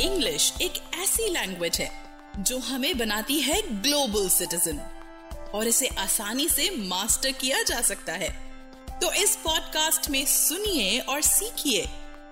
[0.00, 1.90] English एक ऐसी language है
[2.38, 4.78] जो हमें बनाती है ग्लोबल सिटीजन
[5.54, 8.28] और इसे आसानी से मास्टर किया जा सकता है।
[9.00, 11.84] तो इस पॉडकास्ट में सुनिए और सीखिए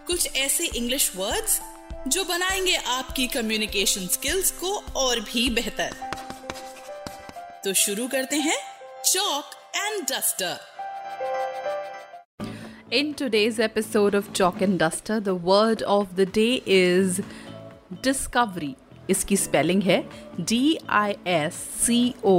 [0.07, 1.61] कुछ ऐसे इंग्लिश वर्ड्स
[2.09, 5.97] जो बनाएँगे आपकी कम्युनिकेशन स्किल्स को और भी बेहतर।
[7.65, 8.59] तो शुरू करते हैं
[9.05, 9.45] chalk
[9.77, 10.57] and duster
[12.93, 17.21] in today's episode of chalk and duster the word of the day is
[17.93, 18.75] discovery
[19.11, 20.03] इसकी स्पेलिंग है
[20.41, 22.39] D I S C O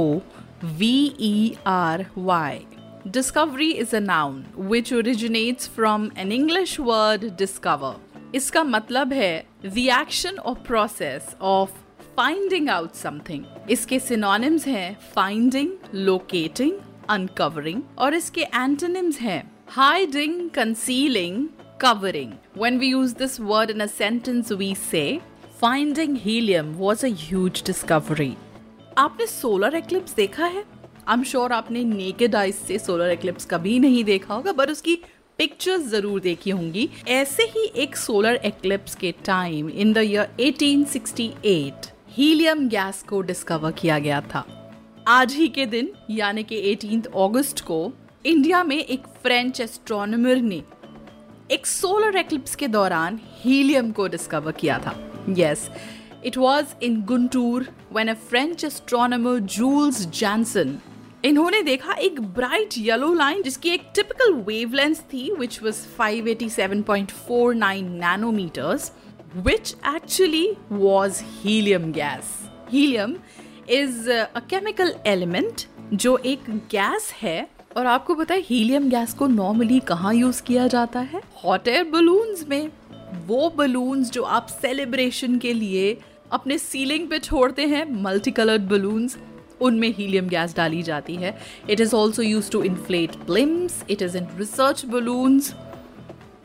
[0.78, 2.60] V E R Y
[3.06, 9.78] discovery is a noun which originates from an English word discover इसका मतलब है the
[10.00, 11.70] action और process of
[12.16, 16.72] finding out something इसके synonyms हैं finding locating
[17.10, 21.46] uncovering और इसके antonyms हैं hiding concealing
[21.80, 25.04] covering when we use this word in a sentence we say
[25.60, 28.30] finding helium was a huge discovery.
[28.98, 30.64] आपने solar eclipse देखा है?
[31.08, 34.94] I am sure आपने naked eyes से solar eclipse कभी नहीं देखा होगा बट उसकी
[35.38, 41.90] पिक्चर्स ज़रूर देखी होंगी। ऐसे ही एक सोलर एक्लिप्स के time in the year 1868
[42.12, 44.44] helium gas को डिस्कवर किया गया था।
[45.08, 47.92] आज ही के दिन, यानी कि 18 अगस्त को
[48.26, 50.62] इंडिया में एक फ्रेंच एस्ट्रोनॉमर ने
[51.50, 55.70] एक सोलर एक्लिप्स के दौरान हीलियम को डिस्कवर किया था। Yes
[56.24, 60.78] it was in Guntur when a French astronomer Jules Janssen
[61.24, 68.92] इन्होंने देखा एक ब्राइट येलो लाइन जिसकी एक टिपिकल वेवलेंथ थी which was 587.49 nanometres
[69.44, 72.30] which actually was helium gas.
[72.70, 73.12] Helium
[73.68, 79.26] is a chemical element जो एक गैस है, और आपको पता है हीलियम गैस को
[79.26, 81.20] नॉर्मली कहाँ यूज़ किया जाता है?
[81.44, 82.70] हॉट एयर बलून्स में।
[83.26, 85.96] वो बलून्स जो आप सेलिब्रेशन के लिए
[86.32, 89.16] अपने सीलिंग पे छोड़ते हैं मल्टी कलर्ड बलून्स
[89.60, 91.36] उनमें हीलियम गैस डाली जाती है।
[91.70, 95.54] It is also use to inflate blimps it is in research balloons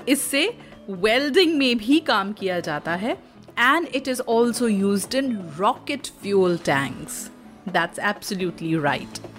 [0.10, 0.48] इससे
[0.90, 3.18] वेल्डिंग में भी काम किया जाता है
[3.60, 7.26] and it is also use in rocket fuel tanks
[7.70, 9.35] that's absolutely right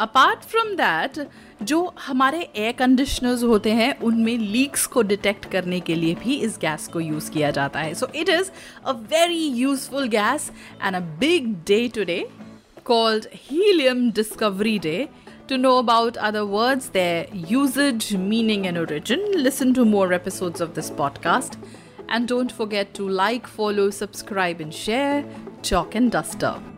[0.00, 1.26] apart from that
[1.62, 6.58] जो हमारे एयर कंडीशनर्स होते हैं उनमें लीक्स को डिटेक्ट करने के लिए भी इस
[6.62, 8.50] गैस को यूज़ किया जाता है so it is
[8.86, 10.50] a very useful gas
[10.82, 12.24] and a big day today
[12.84, 15.08] called Helium Discovery Day.
[15.48, 20.74] To know about other words, their usage, meaning, and origin, listen to more episodes of
[20.74, 21.58] this podcast.
[22.08, 25.24] And don't forget to like, follow, subscribe, and share
[25.62, 26.73] Chalk and Duster.